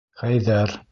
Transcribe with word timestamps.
Хәйҙәр. 0.21 0.75